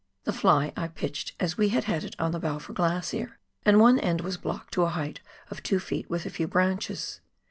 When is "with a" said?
6.09-6.31